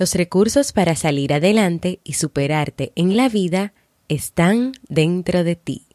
[0.00, 3.74] Los recursos para salir adelante y superarte en la vida
[4.08, 5.88] están dentro de ti.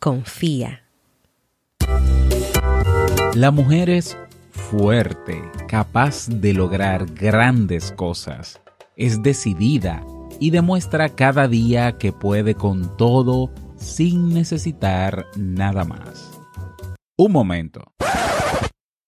[0.00, 0.82] Confía.
[3.36, 4.18] La mujer es
[4.50, 8.60] fuerte, capaz de lograr grandes cosas.
[8.96, 10.04] Es decidida
[10.40, 16.32] y demuestra cada día que puede con todo sin necesitar nada más.
[17.16, 17.92] Un momento.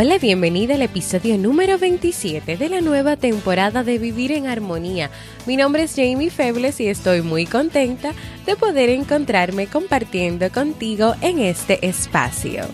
[0.00, 5.10] Hola, bienvenida al episodio número 27 de la nueva temporada de Vivir en Armonía.
[5.44, 8.12] Mi nombre es Jamie Febles y estoy muy contenta
[8.46, 12.68] de poder encontrarme compartiendo contigo en este espacio.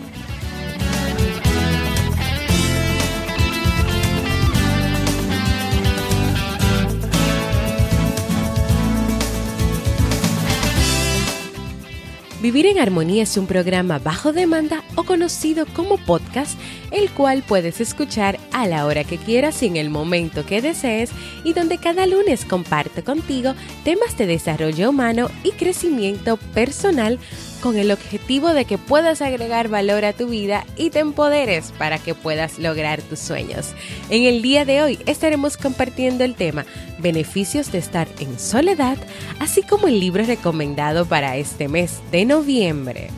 [12.45, 16.59] Vivir en Armonía es un programa bajo demanda o conocido como podcast,
[16.95, 21.11] el cual puedes escuchar a la hora que quieras y en el momento que desees
[21.43, 27.19] y donde cada lunes comparto contigo temas de desarrollo humano y crecimiento personal
[27.61, 31.97] con el objetivo de que puedas agregar valor a tu vida y te empoderes para
[31.97, 33.73] que puedas lograr tus sueños.
[34.09, 36.65] En el día de hoy estaremos compartiendo el tema
[36.99, 38.97] Beneficios de estar en soledad,
[39.39, 43.09] así como el libro recomendado para este mes de noviembre.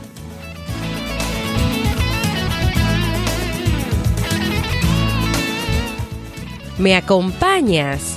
[6.78, 8.16] ¿Me acompañas?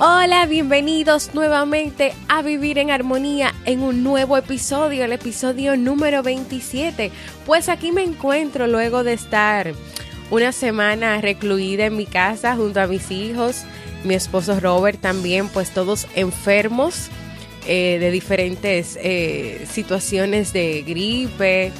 [0.00, 7.12] Hola, bienvenidos nuevamente a Vivir en Armonía en un nuevo episodio, el episodio número 27.
[7.46, 9.74] Pues aquí me encuentro luego de estar
[10.32, 13.62] una semana recluida en mi casa junto a mis hijos,
[14.02, 17.08] mi esposo Robert también, pues todos enfermos
[17.66, 21.72] eh, de diferentes eh, situaciones de gripe,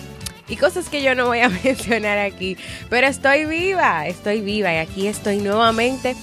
[0.49, 2.57] y cosas que yo no voy a mencionar aquí.
[2.91, 6.15] Pero estoy viva, estoy viva y aquí estoy nuevamente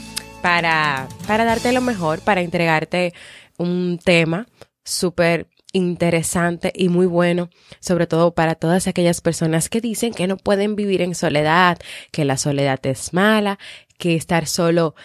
[0.42, 3.14] para, para darte lo mejor, para entregarte
[3.58, 4.48] un tema
[4.84, 7.50] súper interesante y muy bueno,
[7.80, 11.78] sobre todo para todas aquellas personas que dicen que no pueden vivir en soledad,
[12.12, 13.60] que la soledad es mala,
[13.98, 14.96] que estar solo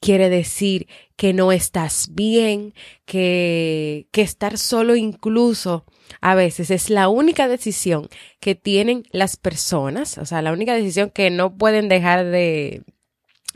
[0.00, 0.88] quiere decir
[1.20, 2.72] que no estás bien,
[3.04, 5.84] que, que estar solo incluso
[6.22, 8.08] a veces es la única decisión
[8.40, 12.84] que tienen las personas, o sea, la única decisión que no pueden dejar de,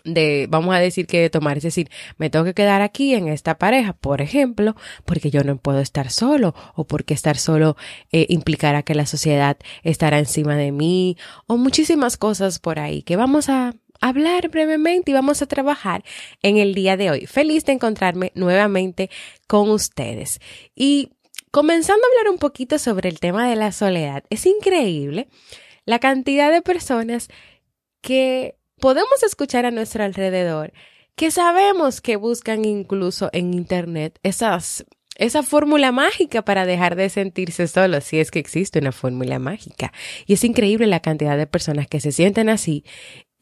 [0.04, 1.88] de, vamos a decir que de tomar, es decir,
[2.18, 4.76] me tengo que quedar aquí en esta pareja, por ejemplo,
[5.06, 7.78] porque yo no puedo estar solo o porque estar solo
[8.12, 13.16] eh, implicará que la sociedad estará encima de mí o muchísimas cosas por ahí que
[13.16, 16.04] vamos a hablar brevemente y vamos a trabajar
[16.42, 17.26] en el día de hoy.
[17.26, 19.10] Feliz de encontrarme nuevamente
[19.46, 20.40] con ustedes.
[20.74, 21.10] Y
[21.50, 25.28] comenzando a hablar un poquito sobre el tema de la soledad, es increíble
[25.86, 27.28] la cantidad de personas
[28.00, 30.72] que podemos escuchar a nuestro alrededor
[31.16, 34.84] que sabemos que buscan incluso en Internet esas,
[35.16, 39.92] esa fórmula mágica para dejar de sentirse solos, si es que existe una fórmula mágica.
[40.26, 42.84] Y es increíble la cantidad de personas que se sienten así.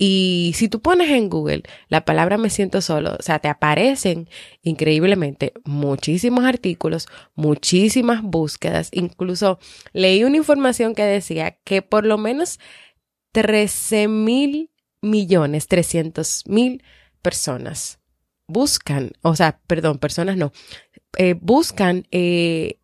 [0.04, 4.28] Y si tú pones en Google la palabra me siento solo, o sea, te aparecen
[4.60, 7.06] increíblemente muchísimos artículos,
[7.36, 8.88] muchísimas búsquedas.
[8.90, 9.60] Incluso
[9.92, 12.58] leí una información que decía que por lo menos
[13.30, 14.72] 13 mil
[15.02, 16.82] millones trescientos mil
[17.22, 18.00] personas
[18.48, 20.50] buscan, o sea, perdón, personas no,
[21.16, 22.80] eh, buscan eh,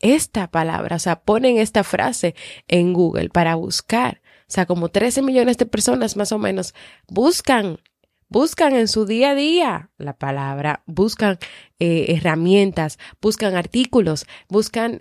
[0.00, 2.34] esta palabra, o sea, ponen esta frase
[2.68, 4.22] en Google para buscar.
[4.54, 6.74] Sea, como 13 millones de personas más o menos
[7.08, 7.80] buscan,
[8.28, 11.38] buscan en su día a día la palabra, buscan
[11.80, 14.98] eh, herramientas, buscan artículos, buscan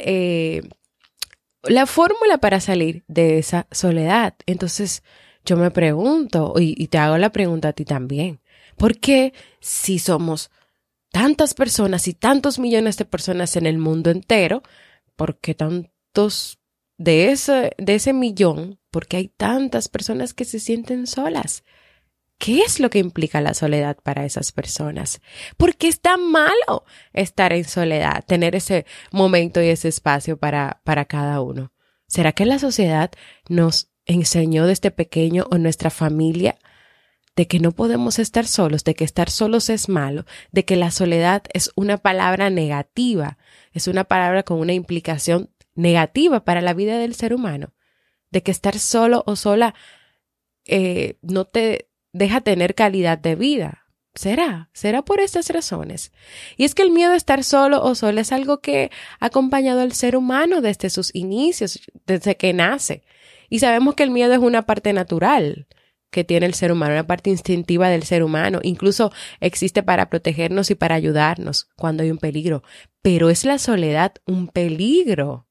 [1.61, 4.33] la fórmula para salir de esa soledad.
[4.47, 5.03] Entonces,
[5.45, 8.41] yo me pregunto, y, y te hago la pregunta a ti también,
[8.75, 10.49] ¿por qué si somos
[11.11, 14.63] tantas personas y tantos millones de personas en el mundo entero,
[15.15, 16.57] ¿por qué tantos
[16.97, 21.63] de ese, de ese millón, por qué hay tantas personas que se sienten solas?
[22.37, 25.19] ¿Qué es lo que implica la soledad para esas personas?
[25.57, 30.81] ¿Por qué es tan malo estar en soledad, tener ese momento y ese espacio para,
[30.83, 31.73] para cada uno?
[32.07, 33.11] ¿Será que la sociedad
[33.49, 36.59] nos enseñó desde pequeño o nuestra familia
[37.35, 40.91] de que no podemos estar solos, de que estar solos es malo, de que la
[40.91, 43.39] soledad es una palabra negativa,
[43.71, 47.73] es una palabra con una implicación negativa para la vida del ser humano,
[48.33, 49.75] de que estar solo o sola
[50.65, 53.85] eh, no te deja tener calidad de vida.
[54.15, 54.69] ¿Será?
[54.73, 56.11] ¿Será por estas razones?
[56.57, 59.81] Y es que el miedo a estar solo o sola es algo que ha acompañado
[59.81, 63.03] al ser humano desde sus inicios, desde que nace.
[63.49, 65.67] Y sabemos que el miedo es una parte natural
[66.11, 68.59] que tiene el ser humano, una parte instintiva del ser humano.
[68.63, 72.63] Incluso existe para protegernos y para ayudarnos cuando hay un peligro.
[73.01, 75.47] Pero es la soledad un peligro.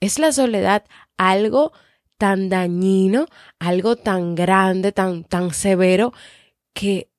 [0.00, 0.84] Es la soledad
[1.16, 1.72] algo
[2.18, 3.26] tan dañino,
[3.58, 6.12] algo tan grande, tan, tan severo,
[6.74, 7.10] que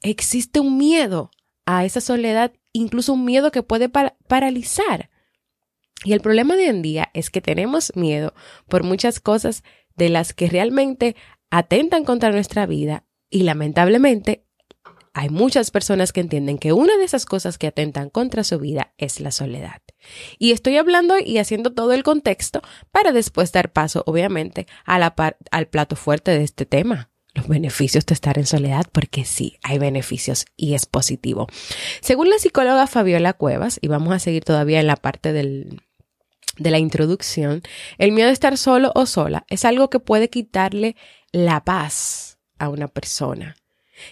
[0.00, 1.30] existe un miedo
[1.66, 5.10] a esa soledad, incluso un miedo que puede paralizar.
[6.04, 8.34] Y el problema de hoy en día es que tenemos miedo
[8.68, 9.64] por muchas cosas
[9.96, 11.16] de las que realmente
[11.50, 14.46] atentan contra nuestra vida y lamentablemente
[15.18, 18.92] hay muchas personas que entienden que una de esas cosas que atentan contra su vida
[18.98, 19.82] es la soledad.
[20.38, 22.62] Y estoy hablando y haciendo todo el contexto
[22.92, 28.38] para después dar paso, obviamente, al plato fuerte de este tema, los beneficios de estar
[28.38, 31.48] en soledad, porque sí, hay beneficios y es positivo.
[32.00, 35.80] Según la psicóloga Fabiola Cuevas, y vamos a seguir todavía en la parte de
[36.58, 37.62] la introducción,
[37.98, 40.94] el miedo a estar solo o sola es algo que puede quitarle
[41.32, 43.56] la paz a una persona,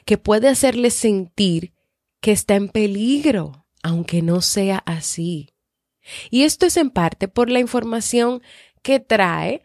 [0.04, 1.72] que puede hacerle sentir
[2.20, 5.50] que está en peligro, aunque no sea así.
[6.30, 8.42] Y esto es en parte por la información
[8.82, 9.62] que trae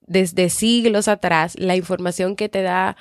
[0.00, 2.96] desde siglos atrás, la información que te da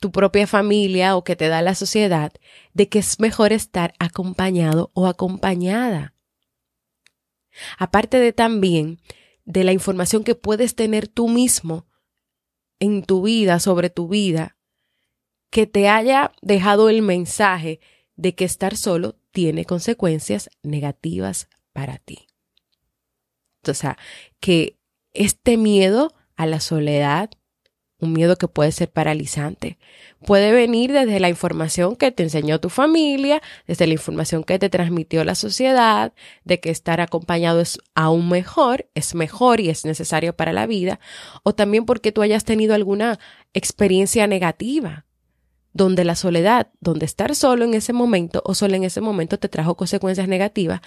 [0.00, 2.32] tu propia familia o que te da la sociedad,
[2.72, 6.14] de que es mejor estar acompañado o acompañada.
[7.78, 9.00] Aparte de también
[9.44, 11.86] de la información que puedes tener tú mismo
[12.78, 14.57] en tu vida, sobre tu vida,
[15.50, 17.80] que te haya dejado el mensaje
[18.16, 22.26] de que estar solo tiene consecuencias negativas para ti.
[23.66, 23.98] O sea,
[24.40, 24.78] que
[25.12, 27.30] este miedo a la soledad,
[28.00, 29.78] un miedo que puede ser paralizante.
[30.24, 34.68] Puede venir desde la información que te enseñó tu familia, desde la información que te
[34.70, 36.12] transmitió la sociedad,
[36.44, 41.00] de que estar acompañado es aún mejor, es mejor y es necesario para la vida,
[41.42, 43.18] o también porque tú hayas tenido alguna
[43.52, 45.06] experiencia negativa,
[45.78, 49.48] donde la soledad, donde estar solo en ese momento o solo en ese momento te
[49.48, 50.80] trajo consecuencias negativas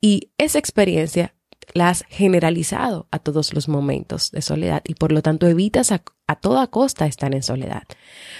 [0.00, 1.34] y esa experiencia
[1.72, 6.02] la has generalizado a todos los momentos de soledad y por lo tanto evitas a,
[6.40, 7.84] toda costa estar en soledad.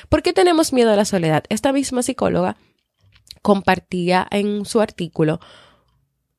[0.08, 1.44] ¿Por qué tenemos miedo a la soledad?
[1.48, 2.56] Esta misma psicóloga
[3.40, 5.38] compartía en su artículo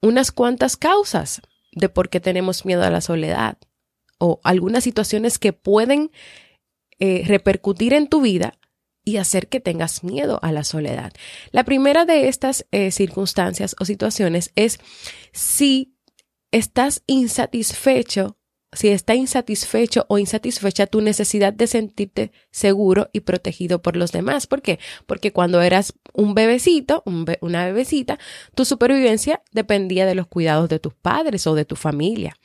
[0.02, 1.42] unas cuantas causas
[1.72, 3.58] de por qué tenemos miedo a la soledad
[4.20, 6.12] o algunas situaciones que pueden
[7.00, 8.60] eh, repercutir en tu vida
[9.06, 11.14] y hacer que tengas miedo a la soledad.
[11.52, 14.80] La primera de estas eh, circunstancias o situaciones es
[15.32, 15.96] si
[16.52, 18.38] estás insatisfecho,
[18.74, 24.48] si está insatisfecho o insatisfecha tu necesidad de sentirte seguro y protegido por los demás.
[24.48, 24.80] ¿Por qué?
[25.06, 28.20] Porque cuando eras un bebecito, una bebecita,
[28.56, 32.36] tu supervivencia dependía de los cuidados de tus padres o de tu familia.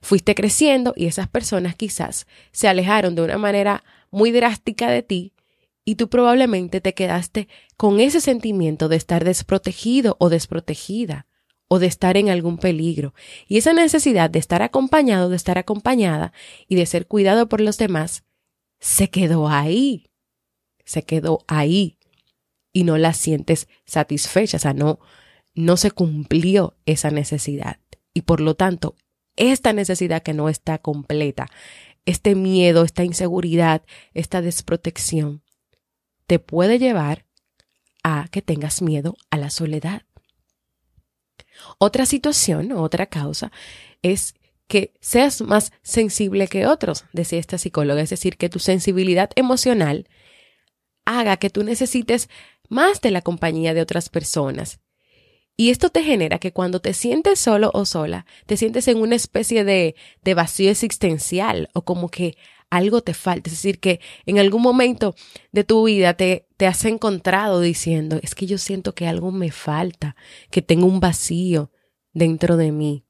[0.00, 5.33] Fuiste creciendo y esas personas quizás se alejaron de una manera muy drástica de ti
[5.84, 11.26] y tú probablemente te quedaste con ese sentimiento de estar desprotegido o desprotegida
[11.68, 13.14] o de estar en algún peligro.
[13.46, 16.32] Y esa necesidad de estar acompañado, de estar acompañada
[16.68, 18.24] y de ser cuidado por los demás,
[18.80, 20.06] se quedó ahí.
[20.84, 21.98] Se quedó ahí.
[22.72, 24.98] Y no la sientes satisfecha, o sea, no,
[25.54, 27.78] no se cumplió esa necesidad.
[28.12, 28.96] Y por lo tanto,
[29.36, 31.48] esta necesidad que no está completa,
[32.04, 35.42] este miedo, esta inseguridad, esta desprotección,
[36.26, 37.26] te puede llevar
[38.02, 40.02] a que tengas miedo a la soledad.
[41.78, 43.52] Otra situación, otra causa,
[44.02, 44.34] es
[44.66, 50.08] que seas más sensible que otros, decía esta psicóloga, es decir, que tu sensibilidad emocional
[51.04, 52.28] haga que tú necesites
[52.68, 54.80] más de la compañía de otras personas.
[55.56, 59.14] Y esto te genera que cuando te sientes solo o sola, te sientes en una
[59.14, 59.94] especie de,
[60.34, 62.36] vacío existencial o como que
[62.76, 63.48] algo te falta.
[63.48, 65.14] Es decir, que en algún momento
[65.52, 69.50] de tu vida te, te has encontrado diciendo, es que yo siento que algo me
[69.50, 70.16] falta,
[70.50, 71.70] que tengo un vacío
[72.12, 73.04] dentro de mí.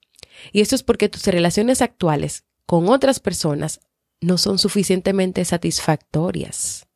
[0.53, 3.81] Y eso es porque tus relaciones actuales con otras personas
[4.21, 6.87] no son suficientemente satisfactorias.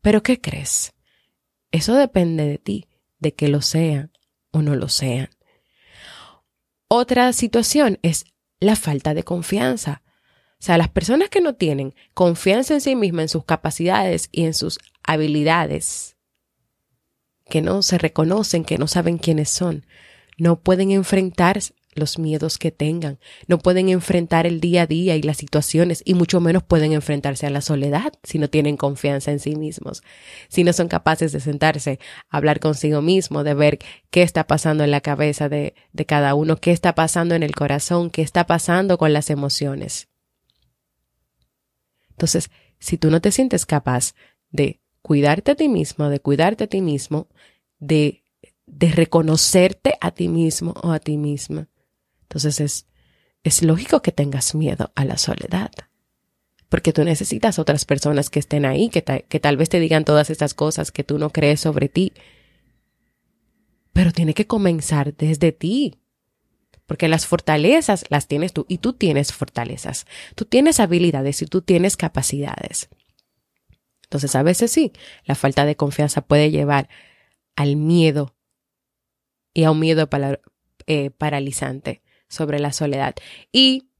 [0.00, 0.92] Pero ¿qué crees?
[1.70, 4.12] Eso depende de ti, de que lo sean
[4.50, 5.28] o no lo sean.
[6.88, 8.24] Otra situación es
[8.60, 10.02] la falta de confianza.
[10.60, 14.44] O sea, las personas que no tienen confianza en sí mismas, en sus capacidades y
[14.44, 16.16] en sus habilidades,
[17.48, 19.86] que no se reconocen, que no saben quiénes son,
[20.36, 21.60] no pueden enfrentar
[21.94, 26.14] los miedos que tengan, no pueden enfrentar el día a día y las situaciones y
[26.14, 30.02] mucho menos pueden enfrentarse a la soledad si no tienen confianza en sí mismos,
[30.48, 31.98] si no son capaces de sentarse,
[32.28, 33.78] hablar consigo mismo, de ver
[34.10, 37.54] qué está pasando en la cabeza de, de cada uno, qué está pasando en el
[37.54, 40.08] corazón, qué está pasando con las emociones.
[42.18, 44.16] Entonces, si tú no te sientes capaz
[44.50, 47.28] de cuidarte a ti mismo, de cuidarte a ti mismo,
[47.78, 48.24] de,
[48.66, 51.68] de reconocerte a ti mismo o a ti misma,
[52.22, 52.86] entonces es,
[53.44, 55.70] es lógico que tengas miedo a la soledad.
[56.68, 60.28] Porque tú necesitas otras personas que estén ahí, que, que tal vez te digan todas
[60.28, 62.12] estas cosas que tú no crees sobre ti.
[63.92, 66.00] Pero tiene que comenzar desde ti.
[66.88, 70.06] Porque las fortalezas las tienes tú y tú tienes fortalezas.
[70.34, 72.88] Tú tienes habilidades y tú tienes capacidades.
[74.04, 74.92] Entonces a veces sí,
[75.24, 76.88] la falta de confianza puede llevar
[77.56, 78.34] al miedo
[79.52, 80.08] y a un miedo
[80.86, 83.14] eh, paralizante sobre la soledad.
[83.52, 83.90] Y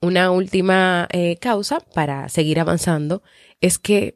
[0.00, 3.24] una última eh, causa para seguir avanzando
[3.60, 4.14] es que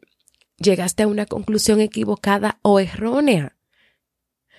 [0.59, 3.58] llegaste a una conclusión equivocada o errónea.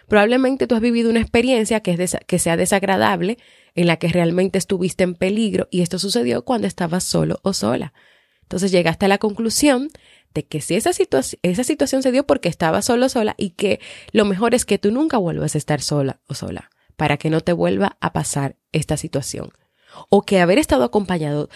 [0.10, 3.38] Probablemente tú has vivido una experiencia que, es que sea desagradable,
[3.76, 7.94] en la que realmente estuviste en peligro y esto sucedió cuando estabas solo o sola.
[8.42, 9.90] Entonces llegaste a la conclusión
[10.34, 13.80] de que si esa, situación se dio porque estabas solo o sola y que
[14.12, 17.42] lo mejor es que tú nunca vuelvas a estar sola o sola para que no
[17.42, 19.52] te vuelva a pasar esta situación.
[20.10, 21.50] O que haber estado acompañado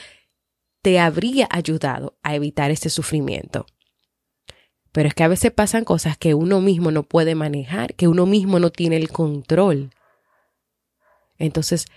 [0.82, 3.66] te habría ayudado a evitar este sufrimiento.
[4.94, 8.26] Pero es que a veces pasan cosas que uno mismo no puede manejar, que uno
[8.26, 9.90] mismo no tiene el control.
[11.38, 11.88] Entonces,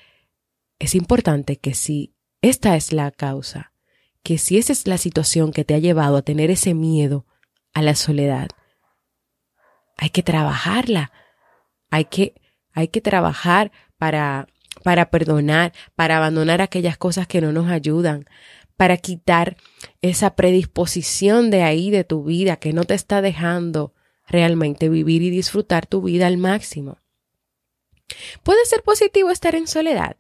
[0.81, 3.73] es importante que si esta es la causa,
[4.25, 7.25] que si esa es la situación que te ha llevado a tener ese miedo
[7.73, 8.49] a la soledad,
[9.97, 11.13] hay que trabajarla,
[11.91, 12.35] hay que
[12.77, 14.49] hay que trabajar para,
[14.85, 18.27] para perdonar, para abandonar aquellas cosas que no nos ayudan,
[18.77, 19.57] para quitar
[20.03, 23.95] esa predisposición de ahí de tu vida que no te está dejando
[24.27, 26.99] realmente vivir y disfrutar tu vida al máximo.
[28.43, 30.17] ¿Puede ser positivo estar en soledad?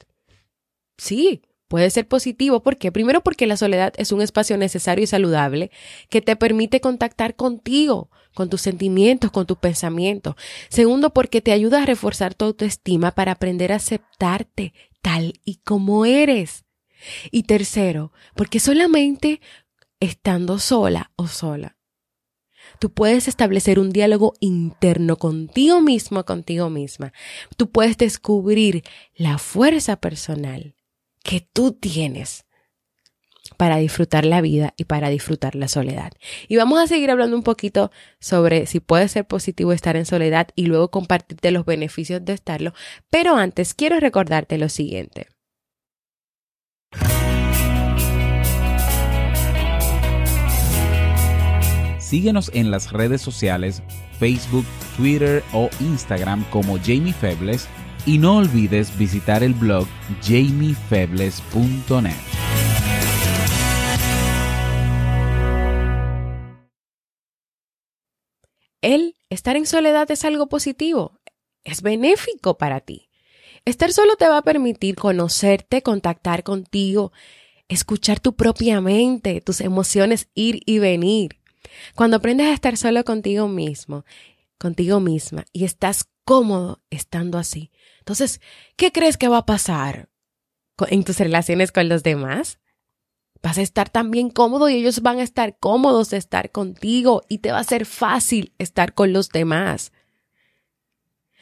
[0.99, 2.63] Sí, puede ser positivo.
[2.63, 2.91] ¿Por qué?
[2.91, 5.71] Primero porque la soledad es un espacio necesario y saludable
[6.09, 10.35] que te permite contactar contigo, con tus sentimientos, con tus pensamientos.
[10.69, 16.05] Segundo, porque te ayuda a reforzar tu autoestima para aprender a aceptarte tal y como
[16.05, 16.66] eres.
[17.31, 19.41] Y tercero, porque solamente
[20.01, 21.77] estando sola o sola,
[22.79, 27.13] tú puedes establecer un diálogo interno contigo mismo, contigo misma.
[27.57, 28.83] Tú puedes descubrir
[29.15, 30.75] la fuerza personal
[31.23, 32.47] que tú tienes
[33.57, 36.13] para disfrutar la vida y para disfrutar la soledad.
[36.49, 40.49] Y vamos a seguir hablando un poquito sobre si puede ser positivo estar en soledad
[40.55, 42.73] y luego compartirte los beneficios de estarlo.
[43.11, 45.29] Pero antes quiero recordarte lo siguiente.
[52.07, 53.83] Síguenos en las redes sociales,
[54.21, 54.65] Facebook,
[54.97, 57.67] Twitter o Instagram como Jamie Febles
[58.07, 59.89] y no olvides visitar el blog
[60.23, 62.15] jamiefebles.net.
[68.83, 71.19] El estar en soledad es algo positivo,
[71.65, 73.09] es benéfico para ti.
[73.65, 77.11] Estar solo te va a permitir conocerte, contactar contigo,
[77.67, 81.41] escuchar tu propia mente, tus emociones ir y venir.
[81.95, 84.05] Cuando aprendes a estar solo contigo mismo,
[84.59, 87.71] contigo misma, y estás cómodo estando así,
[88.07, 88.41] entonces,
[88.77, 90.09] ¿qué crees que va a pasar
[90.89, 92.61] en tus relaciones con los demás?
[93.43, 97.39] Vas a estar también cómodo y ellos van a estar cómodos de estar contigo y
[97.39, 99.91] te va a ser fácil estar con los demás.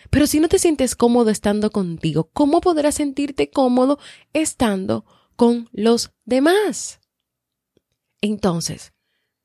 [0.08, 3.98] Pero si no te sientes cómodo estando contigo, ¿cómo podrás sentirte cómodo
[4.32, 5.04] estando
[5.36, 6.98] con los demás?
[8.22, 8.93] Entonces,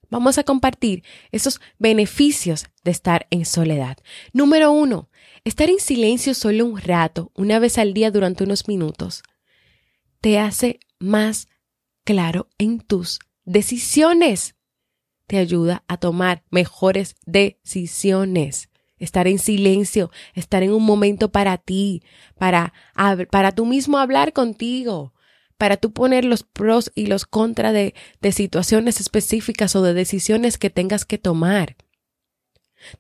[0.10, 3.98] vamos a compartir esos beneficios de estar en soledad.
[4.34, 5.10] Número uno,
[5.44, 9.24] estar en silencio solo un rato, una vez al día durante unos minutos,
[10.22, 11.48] te hace más
[12.04, 14.56] claro en tus decisiones.
[15.28, 18.70] Te ayuda a tomar mejores decisiones.
[18.98, 22.04] Estar en silencio, estar en un momento para ti,
[22.38, 22.74] para,
[23.32, 25.14] para tú mismo hablar contigo,
[25.60, 30.58] para tú poner los pros y los contras de, de situaciones específicas o de decisiones
[30.58, 31.76] que tengas que tomar.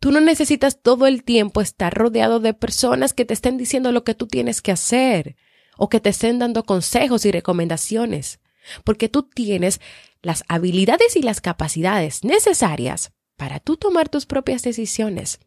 [0.02, 4.04] Tú no necesitas todo el tiempo estar rodeado de personas que te estén diciendo lo
[4.04, 5.38] que tú tienes que hacer
[5.78, 8.42] o que te estén dando consejos y recomendaciones,
[8.84, 9.80] porque tú tienes
[10.22, 15.40] las habilidades y las capacidades necesarias para tú tomar tus propias decisiones.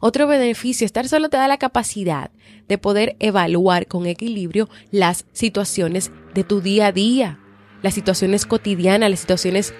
[0.00, 2.30] Otro beneficio, estar solo te da la capacidad
[2.68, 7.38] de poder evaluar con equilibrio las situaciones de tu día a día,
[7.82, 9.74] las situaciones cotidianas, las situaciones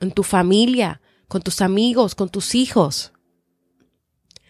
[0.00, 3.12] en tu familia, con tus amigos, con tus hijos.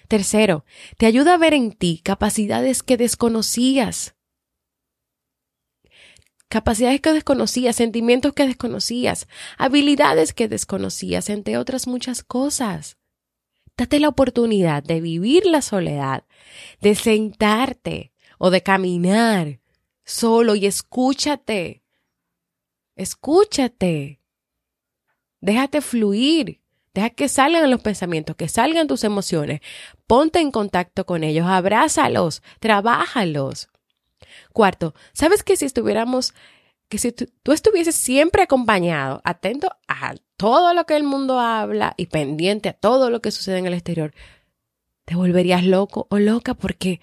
[0.09, 0.65] Tercero,
[0.99, 4.15] te ayuda a ver en ti capacidades que desconocías.
[6.49, 9.26] Capacidades que desconocías, sentimientos que desconocías,
[9.59, 12.99] habilidades que desconocías, entre otras muchas cosas.
[13.76, 16.25] Date la oportunidad de vivir la soledad,
[16.80, 19.61] de sentarte o de caminar
[20.04, 21.83] solo y escúchate.
[22.95, 24.21] Escúchate.
[25.40, 26.61] Déjate fluir.
[26.95, 29.61] Deja que salgan los pensamientos, que salgan tus emociones.
[30.06, 33.68] Ponte en contacto con ellos, abrázalos, trabájalos.
[34.54, 36.33] Cuarto, ¿sabes que si estuviéramos,
[36.88, 42.07] que si tú, estuvieses siempre acompañado, atento a todo lo que el mundo habla y
[42.07, 44.14] pendiente a todo lo que sucede en el exterior,
[45.05, 47.00] te volverías loco o loca porque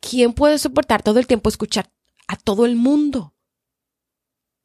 [0.00, 1.90] ¿quién puede soportar todo el tiempo escuchar
[2.26, 3.34] a todo el mundo?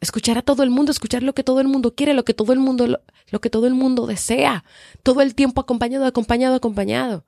[0.03, 2.53] escuchar a todo el mundo, escuchar lo que todo el mundo quiere, lo que todo
[2.53, 4.63] el mundo, lo, que todo el mundo desea,
[5.01, 7.25] todo el tiempo acompañado, acompañado, acompañado.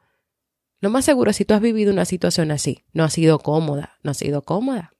[0.82, 4.12] Lo más seguro, si tú has vivido una situación así, no ha sido cómoda, no
[4.12, 4.92] ha sido cómoda.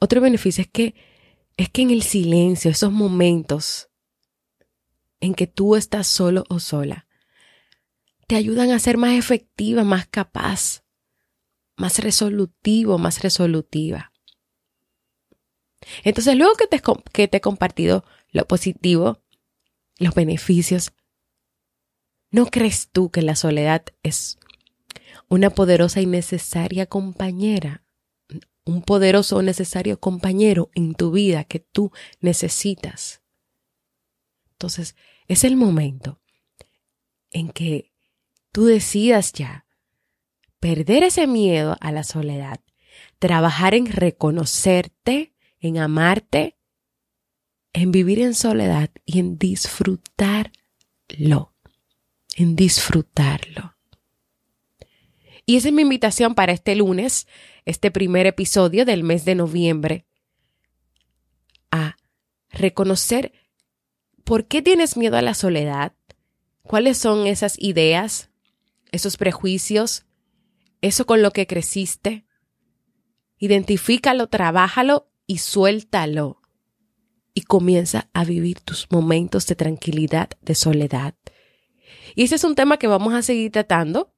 [0.00, 0.94] Otro beneficio es que,
[1.56, 3.90] es que en el silencio, esos momentos
[5.20, 7.06] en que tú estás solo o sola,
[8.26, 10.84] te ayudan a ser más efectiva, más capaz,
[11.76, 14.12] más resolutivo, más resolutiva.
[16.02, 16.80] Entonces, luego que te,
[17.12, 19.22] que te he compartido lo positivo,
[19.98, 20.92] los beneficios,
[22.30, 24.38] ¿no crees tú que la soledad es
[25.28, 27.84] una poderosa y necesaria compañera?
[28.64, 33.22] Un poderoso o necesario compañero en tu vida que tú necesitas.
[34.52, 34.96] Entonces,
[35.26, 36.20] es el momento
[37.30, 37.92] en que
[38.52, 39.66] tú decidas ya
[40.58, 42.60] perder ese miedo a la soledad,
[43.18, 46.56] trabajar en reconocerte en amarte,
[47.72, 50.52] en vivir en soledad y en disfrutarlo,
[52.36, 53.76] en disfrutarlo.
[55.50, 57.26] Y esa es mi invitación para este lunes,
[57.64, 60.06] este primer episodio del mes de noviembre,
[61.72, 61.96] a
[62.50, 63.32] reconocer
[64.22, 65.92] por qué tienes miedo a la soledad,
[66.62, 68.30] cuáles son esas ideas,
[68.92, 70.04] esos prejuicios,
[70.82, 72.24] eso con lo que creciste.
[73.40, 76.40] Identifícalo, trabájalo y suéltalo
[77.34, 81.16] y comienza a vivir tus momentos de tranquilidad, de soledad.
[82.14, 84.14] Y ese es un tema que vamos a seguir tratando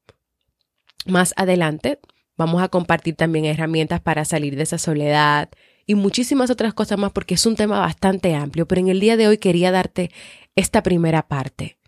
[1.07, 1.99] más adelante.
[2.37, 5.51] Vamos a compartir también herramientas para salir de esa soledad
[5.87, 9.17] y muchísimas otras cosas más porque es un tema bastante amplio, pero en el día
[9.17, 10.11] de hoy quería darte
[10.55, 11.79] esta primera parte,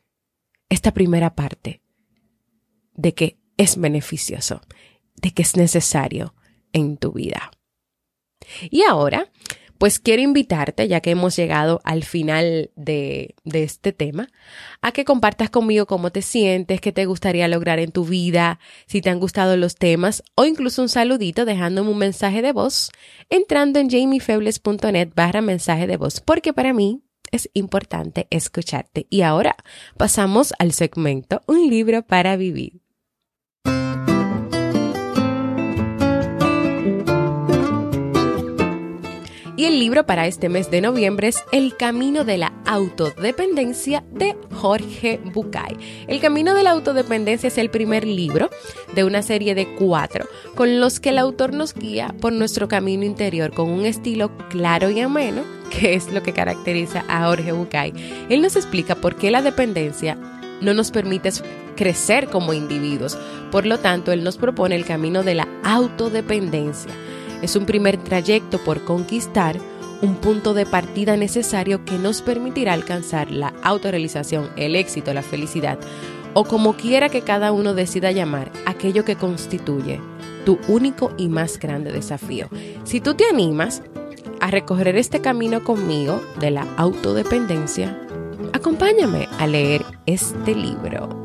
[0.68, 1.82] esta primera parte
[2.94, 4.60] de que es beneficioso,
[5.16, 6.34] de que es necesario
[6.72, 7.50] en tu vida.
[8.70, 9.30] Y ahora,
[9.84, 14.30] pues quiero invitarte, ya que hemos llegado al final de, este tema,
[14.80, 19.02] a que compartas conmigo cómo te sientes, qué te gustaría lograr en tu vida, si
[19.02, 22.92] te han gustado los temas o incluso un saludito dejándome un mensaje de voz
[23.28, 29.06] entrando en jamiefebles.net barra mensaje de voz, porque para mí es importante escucharte.
[29.10, 29.54] Y ahora
[29.98, 32.83] pasamos al segmento Un libro para vivir.
[39.64, 45.22] El libro para este mes de noviembre es El Camino de la Autodependencia de Jorge
[45.24, 46.04] Bucay.
[46.06, 48.50] El Camino de la Autodependencia es el primer libro
[48.94, 53.06] de una serie de cuatro con los que el autor nos guía por nuestro camino
[53.06, 57.94] interior con un estilo claro y ameno, que es lo que caracteriza a Jorge Bucay.
[58.28, 60.18] Él nos explica por qué la dependencia
[60.60, 61.30] no nos permite
[61.74, 63.16] crecer como individuos.
[63.50, 66.92] Por lo tanto, él nos propone el camino de la autodependencia
[67.44, 69.58] es un primer trayecto por conquistar,
[70.00, 75.78] un punto de partida necesario que nos permitirá alcanzar la autorrealización, el éxito, la felicidad,
[76.32, 80.00] o como quiera que cada uno decida llamar aquello que constituye
[80.46, 82.48] tu único y más grande desafío.
[82.84, 83.82] Si tú te animas
[84.40, 87.98] a recorrer este camino conmigo de la autodependencia,
[88.52, 91.23] acompáñame a leer este libro.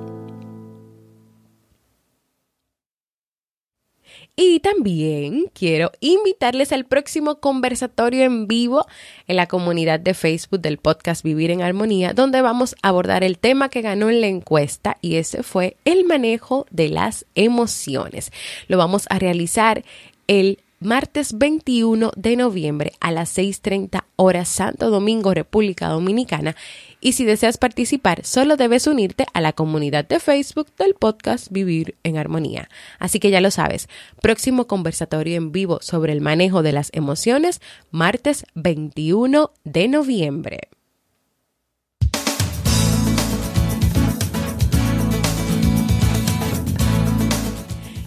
[4.42, 8.86] Y también quiero invitarles al próximo conversatorio en vivo
[9.28, 13.38] en la comunidad de Facebook del podcast Vivir en Armonía, donde vamos a abordar el
[13.38, 18.32] tema que ganó en la encuesta y ese fue el manejo de las emociones.
[18.70, 19.84] Lo vamos a realizar
[20.28, 26.56] el martes 21 de noviembre a las 6.30 horas Santo Domingo, República Dominicana.
[27.02, 31.96] Y si deseas participar, solo debes unirte a la comunidad de Facebook del podcast Vivir
[32.04, 32.70] en Armonía.
[32.98, 33.90] Así que ya lo sabes,
[34.22, 37.62] próximo conversatorio en vivo sobre el manejo de las emociones,
[37.92, 40.70] martes 21 de noviembre.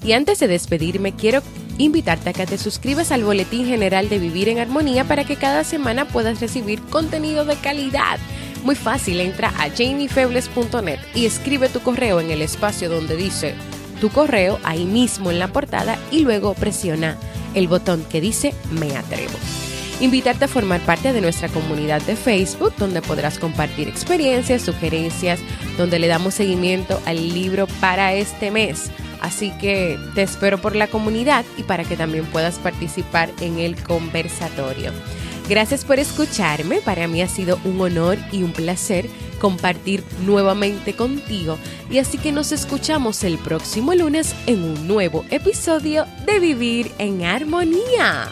[0.04, 1.42] Y antes de despedirme, quiero
[1.82, 5.64] invitarte a que te suscribas al Boletín General de Vivir en Armonía para que cada
[5.64, 8.18] semana puedas recibir contenido de calidad.
[8.64, 13.54] Muy fácil, entra a jamiefebles.net y escribe tu correo en el espacio donde dice
[14.00, 17.16] tu correo ahí mismo en la portada y luego presiona
[17.54, 19.38] el botón que dice Me atrevo.
[20.02, 25.38] Invitarte a formar parte de nuestra comunidad de Facebook, donde podrás compartir experiencias, sugerencias,
[25.78, 28.90] donde le damos seguimiento al libro para este mes.
[29.20, 33.80] Así que te espero por la comunidad y para que también puedas participar en el
[33.80, 34.90] conversatorio.
[35.48, 39.08] Gracias por escucharme, para mí ha sido un honor y un placer
[39.40, 41.58] compartir nuevamente contigo
[41.90, 47.22] y así que nos escuchamos el próximo lunes en un nuevo episodio de Vivir en
[47.24, 48.28] Armonía.